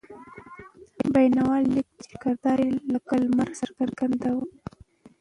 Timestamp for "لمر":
3.23-3.47